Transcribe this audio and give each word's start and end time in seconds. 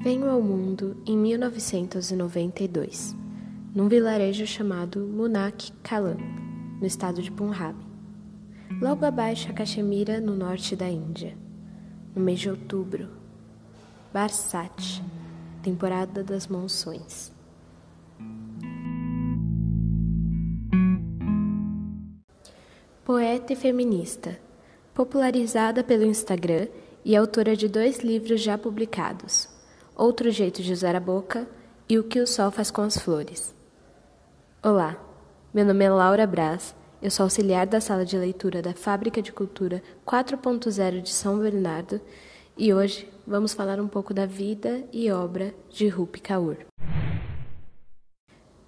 Venho 0.00 0.30
ao 0.30 0.40
mundo 0.40 0.96
em 1.04 1.18
1992, 1.18 3.16
num 3.74 3.88
vilarejo 3.88 4.46
chamado 4.46 5.00
Munak 5.00 5.72
Kalan, 5.82 6.16
no 6.80 6.86
estado 6.86 7.20
de 7.20 7.32
Punjab, 7.32 7.76
logo 8.80 9.04
abaixo 9.04 9.50
a 9.50 9.52
Caxemira, 9.52 10.20
no 10.20 10.36
norte 10.36 10.76
da 10.76 10.88
Índia, 10.88 11.36
no 12.14 12.22
mês 12.22 12.38
de 12.38 12.48
outubro, 12.48 13.08
Barsat, 14.12 15.02
temporada 15.64 16.22
das 16.22 16.46
monções. 16.46 17.32
Poeta 23.04 23.52
e 23.52 23.56
feminista, 23.56 24.38
popularizada 24.94 25.82
pelo 25.82 26.04
Instagram 26.04 26.68
e 27.04 27.16
autora 27.16 27.56
de 27.56 27.66
dois 27.66 27.98
livros 27.98 28.40
já 28.40 28.56
publicados. 28.56 29.57
Outro 29.98 30.30
jeito 30.30 30.62
de 30.62 30.72
usar 30.72 30.94
a 30.94 31.00
boca 31.00 31.48
e 31.88 31.98
o 31.98 32.04
que 32.04 32.20
o 32.20 32.26
sol 32.26 32.52
faz 32.52 32.70
com 32.70 32.82
as 32.82 32.96
flores. 32.96 33.52
Olá, 34.62 34.96
meu 35.52 35.64
nome 35.66 35.84
é 35.84 35.90
Laura 35.90 36.24
Braz, 36.24 36.72
eu 37.02 37.10
sou 37.10 37.24
auxiliar 37.24 37.66
da 37.66 37.80
sala 37.80 38.04
de 38.04 38.16
leitura 38.16 38.62
da 38.62 38.72
Fábrica 38.72 39.20
de 39.20 39.32
Cultura 39.32 39.82
4.0 40.06 41.02
de 41.02 41.10
São 41.10 41.40
Bernardo 41.40 42.00
e 42.56 42.72
hoje 42.72 43.12
vamos 43.26 43.52
falar 43.54 43.80
um 43.80 43.88
pouco 43.88 44.14
da 44.14 44.24
vida 44.24 44.84
e 44.92 45.10
obra 45.10 45.52
de 45.68 45.88
Rupi 45.88 46.20
Kaur. 46.20 46.58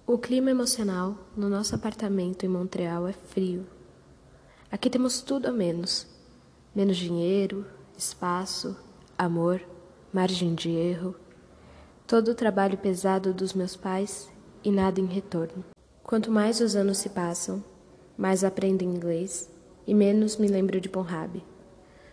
O 0.05 0.17
clima 0.17 0.51
emocional 0.51 1.17
no 1.37 1.47
nosso 1.47 1.73
apartamento 1.73 2.45
em 2.45 2.49
Montreal 2.49 3.07
é 3.07 3.13
frio. 3.13 3.65
Aqui 4.69 4.89
temos 4.89 5.21
tudo 5.21 5.47
a 5.47 5.51
menos: 5.53 6.05
menos 6.75 6.97
dinheiro, 6.97 7.65
espaço, 7.97 8.75
amor 9.17 9.61
margem 10.13 10.53
de 10.53 10.69
erro, 10.69 11.15
todo 12.11 12.31
o 12.31 12.35
trabalho 12.35 12.77
pesado 12.77 13.33
dos 13.33 13.53
meus 13.53 13.77
pais 13.77 14.29
e 14.65 14.69
nada 14.69 14.99
em 14.99 15.05
retorno. 15.05 15.63
Quanto 16.03 16.29
mais 16.29 16.59
os 16.59 16.75
anos 16.75 16.97
se 16.97 17.07
passam, 17.07 17.63
mais 18.17 18.43
aprendo 18.43 18.83
inglês 18.83 19.49
e 19.87 19.93
menos 19.93 20.35
me 20.35 20.49
lembro 20.49 20.81
de 20.81 20.89
Ponhab. 20.89 21.41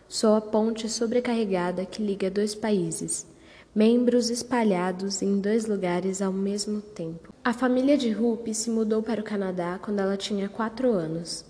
Sou 0.06 0.36
a 0.36 0.41
ponte 0.41 0.88
sobrecarregada 0.88 1.84
que 1.84 2.00
liga 2.00 2.30
dois 2.30 2.54
países, 2.54 3.26
membros 3.74 4.30
espalhados 4.30 5.20
em 5.20 5.41
dois 5.41 5.66
lugares 5.66 6.22
ao 6.22 6.32
mesmo 6.32 6.80
tempo. 6.80 7.34
A 7.42 7.52
família 7.52 7.98
de 7.98 8.08
Rupi 8.12 8.54
se 8.54 8.70
mudou 8.70 9.02
para 9.02 9.20
o 9.20 9.24
Canadá 9.24 9.80
quando 9.82 9.98
ela 9.98 10.16
tinha 10.16 10.48
quatro 10.48 10.92
anos. 10.92 11.44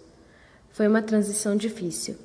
Foi 0.70 0.88
uma 0.88 1.02
transição 1.02 1.54
difícil. 1.54 2.16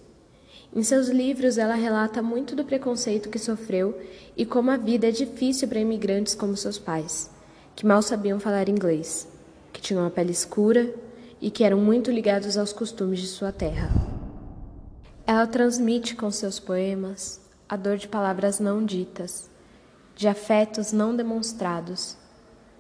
Em 0.75 0.81
seus 0.81 1.07
livros, 1.07 1.59
ela 1.59 1.75
relata 1.75 2.19
muito 2.19 2.55
do 2.55 2.66
preconceito 2.66 3.29
que 3.29 3.38
sofreu 3.38 3.95
e 4.35 4.43
como 4.43 4.71
a 4.71 4.77
vida 4.77 5.07
é 5.07 5.11
difícil 5.11 5.67
para 5.67 5.79
imigrantes 5.79 6.33
como 6.33 6.57
seus 6.57 6.79
pais, 6.79 7.29
que 7.75 7.85
mal 7.85 8.02
sabiam 8.02 8.39
falar 8.39 8.67
inglês, 8.67 9.27
que 9.71 9.79
tinham 9.79 10.03
a 10.03 10.09
pele 10.09 10.31
escura 10.31 10.91
e 11.39 11.51
que 11.51 11.63
eram 11.63 11.77
muito 11.77 12.09
ligados 12.09 12.57
aos 12.57 12.73
costumes 12.73 13.19
de 13.19 13.27
sua 13.27 13.51
terra. 13.51 13.91
Ela 15.27 15.45
transmite 15.45 16.16
com 16.16 16.31
seus 16.31 16.59
poemas 16.59 17.39
a 17.69 17.77
dor 17.77 17.97
de 17.97 18.07
palavras 18.07 18.59
não 18.59 18.83
ditas, 18.83 19.51
de 20.16 20.27
afetos 20.27 20.91
não 20.91 21.16
demonstrados 21.16 22.17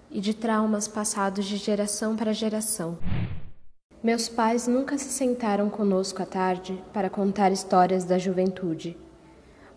e 0.09 0.19
de 0.19 0.33
traumas 0.33 0.87
passados 0.87 1.45
de 1.45 1.57
geração 1.57 2.15
para 2.15 2.33
geração. 2.33 2.97
Meus 4.03 4.27
pais 4.27 4.67
nunca 4.67 4.97
se 4.97 5.07
sentaram 5.07 5.69
conosco 5.69 6.21
à 6.21 6.25
tarde 6.25 6.83
para 6.91 7.09
contar 7.09 7.53
histórias 7.53 8.03
da 8.03 8.17
juventude. 8.17 8.97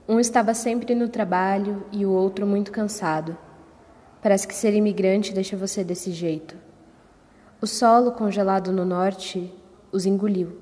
Um 0.09 0.19
estava 0.19 0.53
sempre 0.53 0.97
no 0.97 1.09
trabalho 1.09 1.87
e 1.93 2.05
o 2.05 2.11
outro 2.11 2.45
muito 2.45 2.73
cansado. 2.73 3.39
Parece 4.21 4.49
que 4.49 4.55
ser 4.57 4.75
imigrante 4.75 5.33
deixa 5.33 5.57
você 5.57 5.85
desse 5.85 6.11
jeito. 6.11 6.57
O 7.61 7.69
solo 7.69 8.11
congelado 8.11 8.73
no 8.73 8.85
norte 8.85 9.55
os 9.93 10.07
engoliu. 10.07 10.59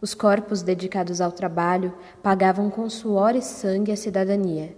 Os 0.00 0.14
corpos 0.14 0.62
dedicados 0.62 1.20
ao 1.20 1.30
trabalho 1.30 1.92
pagavam 2.22 2.70
com 2.70 2.88
suor 2.88 3.36
e 3.36 3.42
sangue 3.42 3.92
a 3.92 3.96
cidadania. 3.96 4.74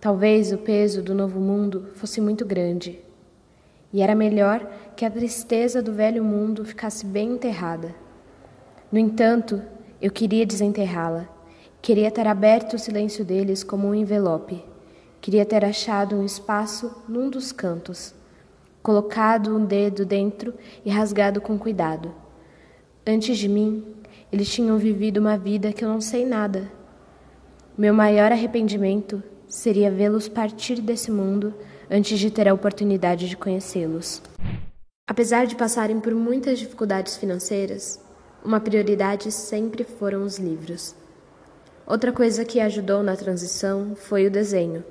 Talvez 0.00 0.50
o 0.50 0.58
peso 0.58 1.00
do 1.00 1.14
novo 1.14 1.38
mundo 1.38 1.88
fosse 1.94 2.20
muito 2.20 2.44
grande 2.44 3.05
e 3.92 4.02
era 4.02 4.14
melhor 4.14 4.66
que 4.96 5.04
a 5.04 5.10
tristeza 5.10 5.82
do 5.82 5.92
velho 5.92 6.24
mundo 6.24 6.64
ficasse 6.64 7.04
bem 7.06 7.32
enterrada. 7.32 7.94
No 8.90 8.98
entanto, 8.98 9.62
eu 10.00 10.10
queria 10.10 10.46
desenterrá-la. 10.46 11.28
Queria 11.80 12.10
ter 12.10 12.26
aberto 12.26 12.74
o 12.74 12.78
silêncio 12.78 13.24
deles 13.24 13.62
como 13.62 13.88
um 13.88 13.94
envelope. 13.94 14.64
Queria 15.20 15.44
ter 15.44 15.64
achado 15.64 16.16
um 16.16 16.24
espaço 16.24 17.02
num 17.08 17.30
dos 17.30 17.52
cantos, 17.52 18.14
colocado 18.82 19.56
um 19.56 19.64
dedo 19.64 20.04
dentro 20.04 20.54
e 20.84 20.90
rasgado 20.90 21.40
com 21.40 21.58
cuidado. 21.58 22.14
Antes 23.06 23.38
de 23.38 23.48
mim, 23.48 23.84
eles 24.32 24.48
tinham 24.48 24.78
vivido 24.78 25.18
uma 25.18 25.38
vida 25.38 25.72
que 25.72 25.84
eu 25.84 25.88
não 25.88 26.00
sei 26.00 26.26
nada. 26.26 26.70
Meu 27.78 27.94
maior 27.94 28.32
arrependimento 28.32 29.22
seria 29.48 29.90
vê-los 29.90 30.28
partir 30.28 30.80
desse 30.80 31.10
mundo 31.10 31.54
antes 31.90 32.18
de 32.18 32.30
ter 32.30 32.48
a 32.48 32.54
oportunidade 32.54 33.28
de 33.28 33.36
conhecê-los. 33.36 34.22
Apesar 35.08 35.46
de 35.46 35.54
passarem 35.54 36.00
por 36.00 36.14
muitas 36.14 36.58
dificuldades 36.58 37.16
financeiras, 37.16 38.00
uma 38.44 38.60
prioridade 38.60 39.30
sempre 39.30 39.84
foram 39.84 40.24
os 40.24 40.38
livros. 40.38 40.94
Outra 41.86 42.12
coisa 42.12 42.44
que 42.44 42.58
ajudou 42.58 43.02
na 43.02 43.16
transição 43.16 43.94
foi 43.94 44.26
o 44.26 44.30
desenho, 44.30 44.84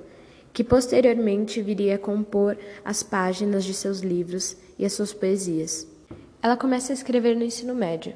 que 0.54 0.64
posteriormente 0.64 1.62
viria 1.62 1.96
a 1.96 2.00
compor 2.00 2.58
as 2.84 3.04
páginas 3.04 3.66
de 3.66 3.74
seus 3.74 4.00
livros 4.00 4.56
e 4.80 4.86
as 4.86 4.94
suas 4.94 5.14
poesias. 5.14 5.86
Ela 6.42 6.56
começa 6.56 6.94
a 6.94 6.96
escrever 6.96 7.36
no 7.36 7.44
ensino 7.44 7.76
médio. 7.76 8.16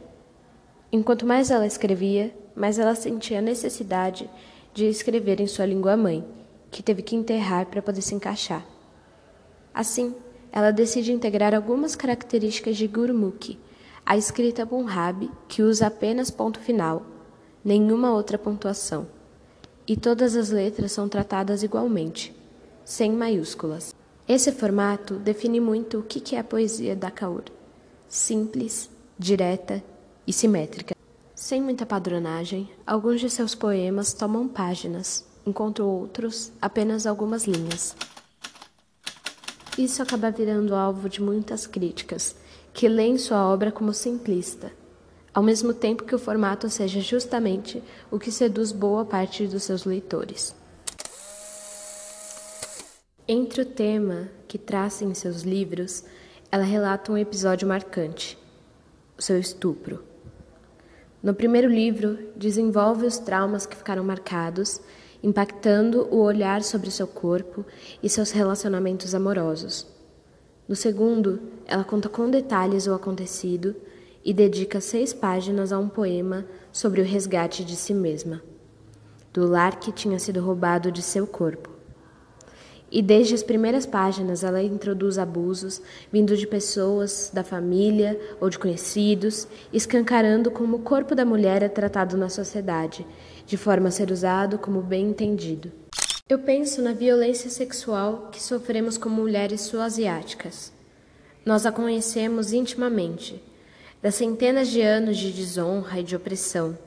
Enquanto 0.92 1.26
mais 1.26 1.52
ela 1.52 1.68
escrevia, 1.68 2.34
mais 2.56 2.80
ela 2.80 2.96
sentia 2.96 3.40
a 3.40 3.42
necessidade 3.42 4.30
de 4.74 4.86
escrever 4.86 5.42
em 5.42 5.48
sua 5.48 5.66
língua 5.66 5.98
mãe 5.98 6.39
que 6.72 6.84
teve 6.84 7.02
que 7.02 7.16
enterrar 7.16 7.66
para 7.66 7.82
poder 7.82 8.02
se 8.02 8.16
encaixar. 8.16 8.66
Assim, 9.74 10.16
ela 10.52 10.72
decide 10.72 11.12
integrar 11.12 11.54
algumas 11.54 11.96
características 11.96 12.78
de 12.78 12.88
Gurmukhi, 12.88 13.60
a 14.06 14.18
escrita 14.18 14.66
Punjabi, 14.66 15.30
que 15.48 15.62
usa 15.62 15.88
apenas 15.88 16.32
ponto 16.32 16.60
final, 16.60 17.04
nenhuma 17.64 18.12
outra 18.12 18.38
pontuação, 18.38 19.08
e 19.88 19.96
todas 19.96 20.36
as 20.36 20.50
letras 20.50 20.92
são 20.92 21.08
tratadas 21.08 21.62
igualmente, 21.62 22.36
sem 22.84 23.12
maiúsculas. 23.12 23.94
Esse 24.28 24.52
formato 24.52 25.16
define 25.16 25.60
muito 25.60 26.00
o 26.00 26.04
que 26.04 26.36
é 26.36 26.40
a 26.40 26.44
poesia 26.44 26.96
da 26.96 27.12
Kaur: 27.12 27.44
simples, 28.08 28.90
direta 29.18 29.84
e 30.26 30.34
simétrica. 30.34 30.96
Sem 31.36 31.62
muita 31.62 31.86
padronagem, 31.86 32.70
alguns 32.86 33.22
de 33.22 33.30
seus 33.30 33.56
poemas 33.56 34.14
tomam 34.14 34.48
páginas, 34.48 35.26
enquanto 35.50 35.84
outros 35.84 36.52
apenas 36.62 37.06
algumas 37.06 37.46
linhas. 37.46 37.96
Isso 39.78 40.02
acaba 40.04 40.30
virando 40.30 40.76
alvo 40.76 41.10
de 41.10 41.22
muitas 41.22 41.66
críticas, 41.66 42.36
que 42.74 42.88
leem 42.88 43.18
sua 43.18 43.48
obra 43.48 43.72
como 43.72 43.94
simplista, 43.94 44.72
ao 45.34 45.42
mesmo 45.42 45.74
tempo 45.74 46.04
que 46.04 46.14
o 46.14 46.20
formato 46.20 46.70
seja 46.70 47.00
justamente 47.02 47.82
o 48.12 48.20
que 48.20 48.32
seduz 48.32 48.72
boa 48.72 49.06
parte 49.06 49.48
dos 49.48 49.64
seus 49.64 49.86
leitores. 49.86 50.56
Entre 53.28 53.62
o 53.62 53.66
tema 53.66 54.30
que 54.48 54.58
traça 54.58 55.06
em 55.06 55.14
seus 55.14 55.44
livros, 55.44 56.04
ela 56.52 56.64
relata 56.64 57.12
um 57.12 57.18
episódio 57.18 57.68
marcante: 57.68 58.38
o 59.18 59.22
seu 59.22 59.40
estupro. 59.40 60.04
No 61.22 61.34
primeiro 61.34 61.70
livro, 61.70 62.18
desenvolve 62.36 63.06
os 63.06 63.18
traumas 63.18 63.66
que 63.66 63.76
ficaram 63.76 64.04
marcados 64.04 64.82
impactando 65.22 66.08
o 66.12 66.22
olhar 66.22 66.64
sobre 66.64 66.92
seu 66.92 67.08
corpo 67.08 67.66
e 68.02 68.10
seus 68.10 68.32
relacionamentos 68.32 69.14
amorosos. 69.14 69.88
No 70.68 70.76
segundo, 70.76 71.40
ela 71.66 71.84
conta 71.84 72.08
com 72.08 72.30
detalhes 72.30 72.88
o 72.88 72.94
acontecido 72.94 73.76
e 74.24 74.34
dedica 74.34 74.80
seis 74.80 75.14
páginas 75.14 75.72
a 75.72 75.80
um 75.80 75.90
poema 75.90 76.46
sobre 76.72 77.02
o 77.02 77.06
resgate 77.06 77.64
de 77.64 77.76
si 77.76 77.94
mesma, 77.94 78.42
do 79.34 79.48
lar 79.48 79.80
que 79.80 79.92
tinha 79.92 80.20
sido 80.20 80.42
roubado 80.42 80.92
de 80.92 81.02
seu 81.02 81.26
corpo. 81.26 81.79
E 82.92 83.02
desde 83.02 83.36
as 83.36 83.44
primeiras 83.44 83.86
páginas 83.86 84.44
ela 84.44 84.64
introduz 84.64 85.20
abusos 85.20 85.82
vindo 86.12 86.36
de 86.36 86.48
pessoas 86.48 87.30
da 87.32 87.44
família 87.44 88.20
ou 88.42 88.50
de 88.50 88.58
conhecidos, 88.58 89.48
escancarando 89.72 90.50
como 90.50 90.78
o 90.78 90.82
corpo 90.82 91.14
da 91.14 91.24
mulher 91.24 91.62
é 91.62 91.70
tratado 91.70 92.18
na 92.18 92.30
sociedade, 92.30 93.06
de 93.46 93.58
forma 93.58 93.90
a 93.90 93.92
ser 93.92 94.12
usado 94.12 94.58
como 94.58 94.82
bem 94.82 95.10
entendido. 95.10 95.72
Eu 96.28 96.40
penso 96.40 96.82
na 96.82 96.94
violência 96.94 97.50
sexual 97.50 98.30
que 98.32 98.42
sofremos 98.42 98.98
como 98.98 99.16
mulheres 99.16 99.62
sul-asiáticas. 99.62 100.72
Nós 101.46 101.66
a 101.66 101.72
conhecemos 101.72 102.54
intimamente, 102.54 103.42
das 104.02 104.16
centenas 104.16 104.68
de 104.68 104.82
anos 104.82 105.18
de 105.18 105.32
desonra 105.32 106.00
e 106.00 106.04
de 106.04 106.16
opressão, 106.16 106.78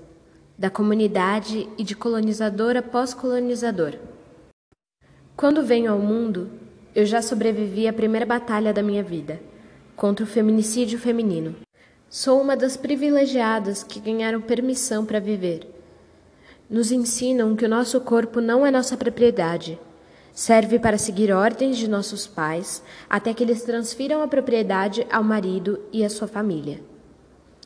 da 0.56 0.70
comunidade 0.70 1.68
e 1.76 1.84
de 1.84 1.94
colonizador 1.94 2.76
após 2.76 3.14
colonizador. 3.14 3.94
Quando 5.42 5.64
venho 5.64 5.90
ao 5.90 5.98
mundo, 5.98 6.48
eu 6.94 7.04
já 7.04 7.20
sobrevivi 7.20 7.88
à 7.88 7.92
primeira 7.92 8.24
batalha 8.24 8.72
da 8.72 8.80
minha 8.80 9.02
vida, 9.02 9.40
contra 9.96 10.24
o 10.24 10.28
feminicídio 10.28 11.00
feminino. 11.00 11.56
Sou 12.08 12.40
uma 12.40 12.56
das 12.56 12.76
privilegiadas 12.76 13.82
que 13.82 13.98
ganharam 13.98 14.40
permissão 14.40 15.04
para 15.04 15.18
viver. 15.18 15.66
Nos 16.70 16.92
ensinam 16.92 17.56
que 17.56 17.64
o 17.64 17.68
nosso 17.68 18.00
corpo 18.02 18.40
não 18.40 18.64
é 18.64 18.70
nossa 18.70 18.96
propriedade. 18.96 19.80
Serve 20.32 20.78
para 20.78 20.96
seguir 20.96 21.32
ordens 21.32 21.76
de 21.76 21.88
nossos 21.88 22.24
pais 22.24 22.80
até 23.10 23.34
que 23.34 23.42
eles 23.42 23.64
transfiram 23.64 24.22
a 24.22 24.28
propriedade 24.28 25.04
ao 25.10 25.24
marido 25.24 25.80
e 25.92 26.04
à 26.04 26.08
sua 26.08 26.28
família. 26.28 26.80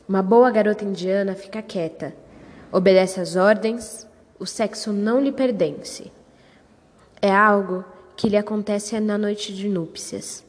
Uma 0.08 0.22
boa 0.22 0.50
garota 0.50 0.82
indiana 0.82 1.34
fica 1.34 1.60
quieta, 1.60 2.16
obedece 2.72 3.20
às 3.20 3.36
ordens, 3.36 4.08
o 4.38 4.46
sexo 4.46 4.94
não 4.94 5.20
lhe 5.20 5.30
pertence. 5.30 6.15
É 7.26 7.34
algo 7.34 7.84
que 8.16 8.28
lhe 8.28 8.36
acontece 8.36 9.00
na 9.00 9.18
noite 9.18 9.52
de 9.52 9.68
núpcias. 9.68 10.44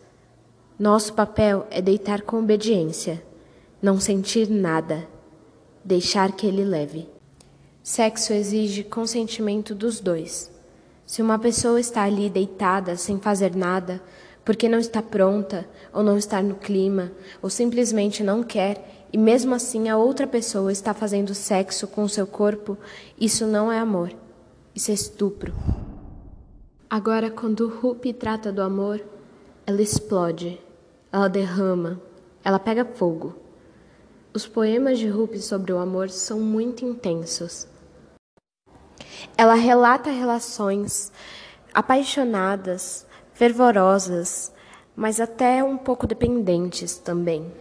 Nosso 0.78 1.12
papel 1.14 1.66
é 1.72 1.82
deitar 1.82 2.22
com 2.22 2.38
obediência, 2.38 3.24
não 3.82 4.00
sentir 4.00 4.48
nada, 4.48 5.08
deixar 5.84 6.34
que 6.34 6.46
ele 6.46 6.64
leve. 6.64 7.10
Sexo 7.82 8.32
exige 8.32 8.84
consentimento 8.84 9.74
dos 9.74 10.00
dois. 10.00 10.52
Se 11.04 11.20
uma 11.20 11.40
pessoa 11.40 11.80
está 11.80 12.04
ali 12.04 12.30
deitada 12.30 12.96
sem 12.96 13.20
fazer 13.20 13.56
nada, 13.56 14.00
porque 14.46 14.70
não 14.70 14.78
está 14.78 15.02
pronta, 15.02 15.68
ou 15.92 16.04
não 16.04 16.16
está 16.16 16.44
no 16.44 16.54
clima, 16.54 17.12
ou 17.42 17.50
simplesmente 17.50 18.22
não 18.22 18.44
quer, 18.44 19.08
e 19.12 19.18
mesmo 19.18 19.56
assim 19.56 19.90
a 19.90 19.98
outra 19.98 20.28
pessoa 20.28 20.72
está 20.72 20.94
fazendo 20.94 21.34
sexo 21.34 21.88
com 21.88 22.08
seu 22.08 22.28
corpo, 22.28 22.78
isso 23.20 23.48
não 23.48 23.72
é 23.72 23.80
amor, 23.80 24.14
isso 24.76 24.92
é 24.92 24.94
estupro. 24.94 25.56
Agora, 26.90 27.30
quando 27.30 27.68
Rupi 27.68 28.14
trata 28.14 28.50
do 28.50 28.62
amor, 28.62 29.04
ela 29.66 29.82
explode, 29.82 30.58
ela 31.12 31.28
derrama, 31.28 32.02
ela 32.42 32.58
pega 32.58 32.86
fogo. 32.86 33.36
Os 34.34 34.48
poemas 34.48 34.98
de 34.98 35.06
Rupi 35.10 35.40
sobre 35.40 35.74
o 35.74 35.80
amor 35.80 36.10
são 36.10 36.40
muito 36.40 36.86
intensos. 36.86 37.68
Ela 39.38 39.56
relata 39.56 40.10
relações 40.10 41.12
apaixonadas, 41.74 43.06
fervorosas, 43.34 44.54
mas 44.96 45.20
até 45.20 45.62
um 45.62 45.78
pouco 45.78 46.08
dependentes 46.08 46.98
também. 46.98 47.52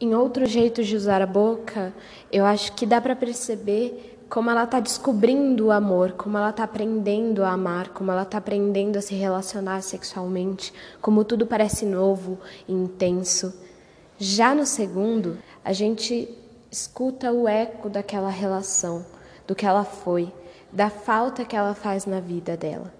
Em 0.00 0.14
outro 0.14 0.46
jeito 0.46 0.82
de 0.82 0.96
usar 0.96 1.20
a 1.20 1.26
boca, 1.26 1.92
eu 2.32 2.46
acho 2.46 2.72
que 2.72 2.86
dá 2.86 3.02
para 3.02 3.14
perceber 3.14 4.18
como 4.30 4.48
ela 4.48 4.62
está 4.62 4.78
descobrindo 4.78 5.66
o 5.66 5.70
amor, 5.72 6.12
como 6.12 6.38
ela 6.38 6.50
está 6.50 6.62
aprendendo 6.62 7.42
a 7.42 7.50
amar, 7.50 7.88
como 7.88 8.12
ela 8.12 8.22
está 8.22 8.38
aprendendo 8.38 8.96
a 8.96 9.02
se 9.02 9.12
relacionar 9.16 9.82
sexualmente, 9.82 10.72
como 11.00 11.24
tudo 11.24 11.44
parece 11.44 11.84
novo 11.84 12.38
e 12.68 12.72
intenso. 12.72 13.52
Já 14.16 14.54
no 14.54 14.64
segundo, 14.64 15.36
a 15.64 15.72
gente 15.72 16.32
escuta 16.70 17.32
o 17.32 17.48
eco 17.48 17.90
daquela 17.90 18.30
relação 18.30 19.04
do 19.48 19.54
que 19.56 19.66
ela 19.66 19.82
foi, 19.82 20.32
da 20.72 20.88
falta 20.88 21.44
que 21.44 21.56
ela 21.56 21.74
faz 21.74 22.06
na 22.06 22.20
vida 22.20 22.56
dela. 22.56 22.94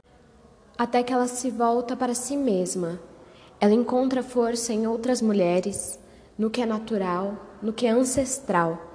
Até 0.77 1.05
que 1.05 1.13
ela 1.13 1.29
se 1.29 1.49
volta 1.49 1.95
para 1.95 2.13
si 2.13 2.37
mesma. 2.37 2.99
Ela 3.61 3.75
encontra 3.75 4.21
força 4.21 4.73
em 4.73 4.85
outras 4.85 5.23
mulheres, 5.23 5.97
no 6.37 6.51
que 6.51 6.61
é 6.61 6.67
natural, 6.67 7.37
no 7.63 7.73
que 7.73 7.87
é 7.87 7.91
ancestral, 7.91 8.90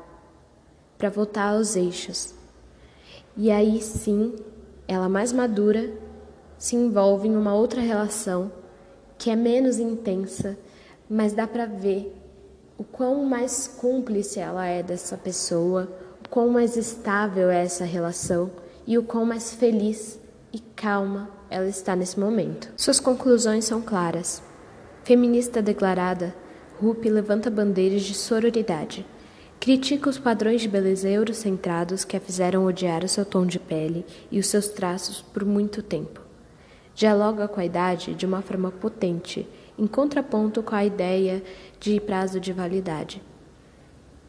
para 0.97 1.09
voltar 1.09 1.53
aos 1.53 1.75
eixos. 1.75 2.33
E 3.37 3.51
aí 3.51 3.81
sim, 3.81 4.35
ela 4.87 5.09
mais 5.09 5.31
madura 5.31 5.91
se 6.57 6.75
envolve 6.75 7.27
em 7.27 7.35
uma 7.35 7.53
outra 7.53 7.81
relação 7.81 8.51
que 9.17 9.29
é 9.29 9.35
menos 9.35 9.79
intensa, 9.79 10.57
mas 11.09 11.33
dá 11.33 11.47
para 11.47 11.65
ver 11.65 12.15
o 12.77 12.83
quão 12.83 13.23
mais 13.25 13.67
cúmplice 13.67 14.39
ela 14.39 14.65
é 14.65 14.83
dessa 14.83 15.17
pessoa, 15.17 15.89
quão 16.29 16.49
mais 16.49 16.75
estável 16.75 17.49
é 17.49 17.63
essa 17.63 17.85
relação 17.85 18.51
e 18.85 18.97
o 18.97 19.03
quão 19.03 19.25
mais 19.25 19.53
feliz 19.53 20.19
e 20.51 20.59
calma 20.59 21.29
ela 21.49 21.67
está 21.67 21.95
nesse 21.95 22.19
momento. 22.19 22.71
Suas 22.75 22.99
conclusões 22.99 23.65
são 23.65 23.81
claras. 23.81 24.41
Feminista 25.03 25.61
declarada, 25.61 26.35
Rupi 26.79 27.09
levanta 27.09 27.49
bandeiras 27.49 28.01
de 28.01 28.13
sororidade. 28.13 29.05
Critica 29.65 30.11
os 30.11 30.19
padrões 30.19 30.61
de 30.61 30.67
beleza 30.67 31.09
eurocentrados 31.09 32.05
que 32.05 32.15
a 32.15 32.19
fizeram 32.19 32.67
odiar 32.67 33.03
o 33.03 33.07
seu 33.07 33.25
tom 33.25 33.47
de 33.47 33.57
pele 33.57 34.05
e 34.29 34.37
os 34.37 34.45
seus 34.45 34.67
traços 34.67 35.23
por 35.23 35.43
muito 35.43 35.81
tempo. 35.81 36.21
Dialoga 36.93 37.47
com 37.47 37.59
a 37.59 37.65
idade 37.65 38.13
de 38.13 38.27
uma 38.27 38.43
forma 38.43 38.69
potente, 38.69 39.47
em 39.75 39.87
contraponto 39.87 40.61
com 40.61 40.75
a 40.75 40.85
ideia 40.85 41.41
de 41.79 41.99
prazo 41.99 42.39
de 42.39 42.53
validade. 42.53 43.23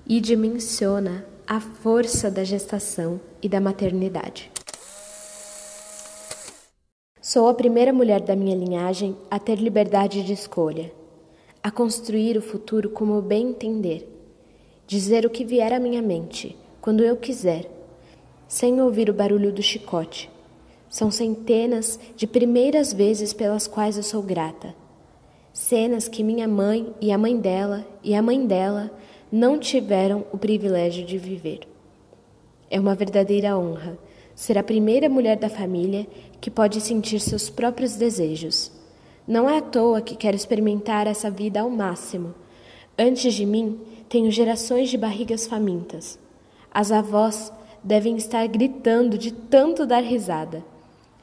E 0.06 0.23
dimensiona 0.23 1.27
a 1.47 1.61
força 1.61 2.31
da 2.31 2.43
gestação 2.43 3.21
e 3.43 3.47
da 3.47 3.61
maternidade. 3.61 4.50
Sou 7.21 7.47
a 7.47 7.53
primeira 7.53 7.93
mulher 7.93 8.23
da 8.23 8.35
minha 8.35 8.56
linhagem 8.56 9.15
a 9.31 9.38
ter 9.38 9.56
liberdade 9.56 10.23
de 10.23 10.33
escolha, 10.33 10.91
a 11.62 11.71
construir 11.71 12.38
o 12.38 12.43
futuro 12.43 12.88
como 12.88 13.21
bem 13.21 13.50
entender, 13.50 14.16
dizer 14.87 15.27
o 15.27 15.31
que 15.31 15.44
vier 15.44 15.73
à 15.73 15.79
minha 15.79 16.00
mente, 16.00 16.56
quando 16.81 17.03
eu 17.03 17.17
quiser, 17.17 17.69
sem 18.47 18.81
ouvir 18.81 19.11
o 19.11 19.15
barulho 19.15 19.53
do 19.53 19.62
chicote. 19.62 20.31
São 20.88 21.11
centenas 21.11 21.99
de 22.17 22.27
primeiras 22.27 22.93
vezes 22.93 23.33
pelas 23.33 23.67
quais 23.67 23.97
eu 23.97 24.03
sou 24.03 24.23
grata. 24.23 24.75
Cenas 25.53 26.06
que 26.06 26.23
minha 26.23 26.47
mãe 26.47 26.94
e 27.00 27.11
a 27.11 27.19
mãe 27.19 27.37
dela 27.38 27.85
e 28.05 28.15
a 28.15 28.23
mãe 28.23 28.47
dela 28.47 28.91
não 29.33 29.59
tiveram 29.59 30.25
o 30.33 30.38
privilégio 30.38 31.05
de 31.05 31.19
viver. 31.19 31.61
É 32.71 32.79
uma 32.79 32.94
verdadeira 32.94 33.59
honra 33.59 33.99
ser 34.35 34.59
a 34.59 34.62
primeira 34.62 35.09
mulher 35.09 35.38
da 35.38 35.49
família 35.49 36.06
que 36.41 36.50
pode 36.50 36.81
sentir 36.81 37.19
seus 37.21 37.49
próprios 37.49 37.97
desejos. 37.97 38.71
Não 39.27 39.49
é 39.49 39.59
à 39.59 39.62
toa 39.62 40.00
que 40.00 40.15
quero 40.15 40.37
experimentar 40.37 41.06
essa 41.06 41.31
vida 41.31 41.61
ao 41.61 41.71
máximo. 41.71 42.35
Antes 42.99 43.35
de 43.35 43.47
mim, 43.47 43.81
tenho 44.08 44.31
gerações 44.31 44.88
de 44.88 44.97
barrigas 44.97 45.47
famintas. 45.47 46.19
As 46.73 46.93
avós 46.93 47.53
devem 47.82 48.16
estar 48.16 48.47
gritando 48.47 49.16
de 49.16 49.33
tanto 49.33 49.87
dar 49.87 50.02
risada, 50.02 50.64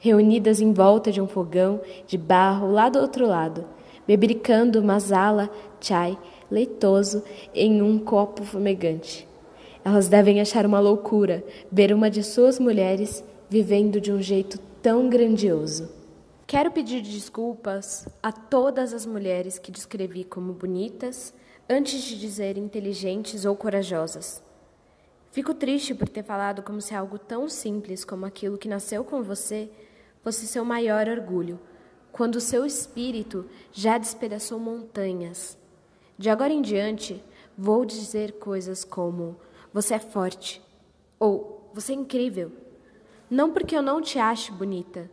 reunidas 0.00 0.60
em 0.60 0.72
volta 0.72 1.12
de 1.12 1.20
um 1.20 1.26
fogão 1.26 1.80
de 2.06 2.18
barro 2.18 2.70
lá 2.70 2.88
do 2.88 2.98
outro 2.98 3.26
lado, 3.26 3.64
bebericando 4.06 4.82
masala, 4.82 5.50
chai 5.80 6.18
leitoso 6.50 7.22
em 7.54 7.82
um 7.82 7.98
copo 7.98 8.44
fumegante. 8.44 9.26
Elas 9.84 10.08
devem 10.08 10.40
achar 10.40 10.64
uma 10.64 10.80
loucura 10.80 11.44
ver 11.70 11.92
uma 11.92 12.10
de 12.10 12.22
suas 12.22 12.58
mulheres 12.58 13.24
vivendo 13.50 14.00
de 14.00 14.10
um 14.12 14.20
jeito 14.20 14.58
tão 14.82 15.08
grandioso. 15.08 15.90
Quero 16.46 16.70
pedir 16.70 17.00
desculpas 17.00 18.06
a 18.22 18.30
todas 18.30 18.92
as 18.92 19.04
mulheres 19.04 19.58
que 19.58 19.72
descrevi 19.72 20.24
como 20.24 20.52
bonitas 20.52 21.34
antes 21.68 22.02
de 22.02 22.18
dizer 22.18 22.56
inteligentes 22.56 23.44
ou 23.44 23.56
corajosas. 23.56 24.42
Fico 25.32 25.54
triste 25.54 25.94
por 25.94 26.08
ter 26.08 26.22
falado 26.22 26.62
como 26.62 26.80
se 26.80 26.94
algo 26.94 27.18
tão 27.18 27.48
simples 27.48 28.04
como 28.04 28.26
aquilo 28.26 28.58
que 28.58 28.68
nasceu 28.68 29.04
com 29.04 29.22
você 29.22 29.68
fosse 30.22 30.46
seu 30.46 30.64
maior 30.64 31.08
orgulho, 31.08 31.58
quando 32.12 32.40
seu 32.40 32.64
espírito 32.64 33.44
já 33.72 33.98
despedaçou 33.98 34.58
montanhas 34.58 35.58
de 36.16 36.30
agora 36.30 36.52
em 36.52 36.62
diante, 36.62 37.22
vou 37.56 37.84
dizer 37.84 38.32
coisas 38.38 38.84
como: 38.84 39.36
você 39.72 39.94
é 39.94 39.98
forte 39.98 40.62
ou 41.18 41.70
você 41.74 41.92
é 41.92 41.96
incrível. 41.96 42.52
Não 43.28 43.52
porque 43.52 43.76
eu 43.76 43.82
não 43.82 44.00
te 44.00 44.18
ache 44.18 44.52
bonita, 44.52 45.10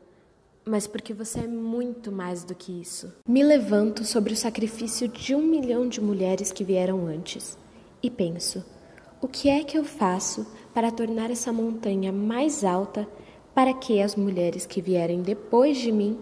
mas 0.71 0.87
porque 0.87 1.13
você 1.13 1.41
é 1.41 1.47
muito 1.47 2.13
mais 2.13 2.45
do 2.45 2.55
que 2.55 2.81
isso. 2.81 3.11
Me 3.27 3.43
levanto 3.43 4.05
sobre 4.05 4.31
o 4.31 4.37
sacrifício 4.37 5.05
de 5.09 5.35
um 5.35 5.41
milhão 5.41 5.85
de 5.85 5.99
mulheres 5.99 6.49
que 6.49 6.63
vieram 6.63 7.07
antes 7.07 7.57
e 8.01 8.09
penso: 8.09 8.63
o 9.21 9.27
que 9.27 9.49
é 9.49 9.65
que 9.65 9.77
eu 9.77 9.83
faço 9.83 10.47
para 10.73 10.89
tornar 10.89 11.29
essa 11.29 11.51
montanha 11.51 12.13
mais 12.13 12.63
alta 12.63 13.05
para 13.53 13.73
que 13.73 14.01
as 14.01 14.15
mulheres 14.15 14.65
que 14.65 14.81
vierem 14.81 15.21
depois 15.21 15.77
de 15.77 15.91
mim 15.91 16.17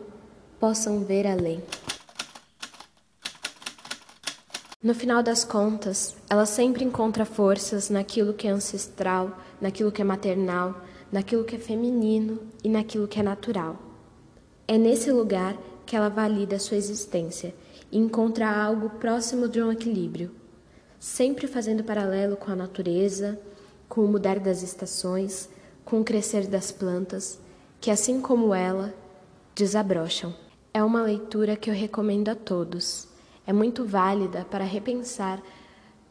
possam 0.59 1.01
ver 1.01 1.27
além? 1.27 1.61
No 4.81 4.95
final 4.95 5.21
das 5.21 5.43
contas, 5.45 6.15
ela 6.27 6.47
sempre 6.47 6.83
encontra 6.83 7.23
forças 7.23 7.91
naquilo 7.91 8.33
que 8.33 8.47
é 8.47 8.49
ancestral, 8.49 9.37
naquilo 9.61 9.91
que 9.91 10.01
é 10.01 10.05
maternal, 10.05 10.81
naquilo 11.11 11.43
que 11.43 11.55
é 11.55 11.59
feminino 11.59 12.39
e 12.63 12.69
naquilo 12.69 13.07
que 13.07 13.19
é 13.19 13.23
natural. 13.23 13.88
É 14.71 14.77
nesse 14.77 15.11
lugar 15.11 15.57
que 15.83 15.95
ela 15.95 16.09
valida 16.09 16.59
sua 16.59 16.77
existência 16.77 17.55
e 17.91 17.97
encontra 17.97 18.47
algo 18.47 18.91
próximo 18.91 19.49
de 19.49 19.59
um 19.59 19.71
equilíbrio, 19.71 20.29
sempre 20.99 21.47
fazendo 21.47 21.83
paralelo 21.83 22.37
com 22.37 22.51
a 22.51 22.55
natureza, 22.55 23.41
com 23.87 24.05
o 24.05 24.07
mudar 24.07 24.39
das 24.39 24.61
estações, 24.61 25.49
com 25.83 25.99
o 25.99 26.03
crescer 26.03 26.45
das 26.45 26.71
plantas, 26.71 27.39
que 27.81 27.89
assim 27.89 28.21
como 28.21 28.53
ela, 28.53 28.93
desabrocham. 29.55 30.35
É 30.71 30.83
uma 30.83 31.01
leitura 31.01 31.55
que 31.55 31.71
eu 31.71 31.73
recomendo 31.73 32.29
a 32.29 32.35
todos. 32.35 33.07
É 33.47 33.51
muito 33.51 33.83
válida 33.83 34.45
para 34.51 34.65
repensar 34.65 35.41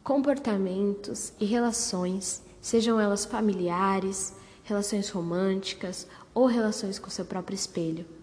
comportamentos 0.02 1.32
e 1.38 1.44
relações, 1.44 2.42
sejam 2.60 2.98
elas 2.98 3.24
familiares, 3.24 4.34
relações 4.64 5.10
românticas 5.10 6.08
ou 6.34 6.46
relações 6.46 6.98
com 6.98 7.08
seu 7.08 7.24
próprio 7.24 7.54
espelho. 7.54 8.17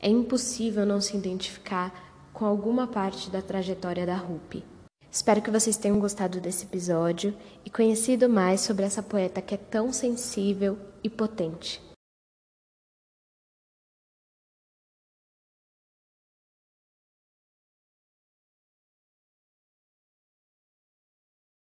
É 0.00 0.08
impossível 0.08 0.86
não 0.86 1.00
se 1.00 1.16
identificar 1.16 1.92
com 2.32 2.46
alguma 2.46 2.86
parte 2.86 3.28
da 3.28 3.42
trajetória 3.42 4.06
da 4.06 4.16
Rupi. 4.16 4.64
Espero 5.10 5.42
que 5.42 5.50
vocês 5.50 5.76
tenham 5.76 5.98
gostado 5.98 6.40
desse 6.40 6.64
episódio 6.64 7.36
e 7.64 7.70
conhecido 7.70 8.28
mais 8.28 8.60
sobre 8.60 8.84
essa 8.84 9.02
poeta 9.02 9.42
que 9.42 9.54
é 9.54 9.58
tão 9.58 9.92
sensível 9.92 10.78
e 11.02 11.10
potente. 11.10 11.89